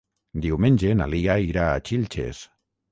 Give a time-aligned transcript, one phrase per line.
[0.45, 2.43] Diumenge na Lia irà a Xilxes.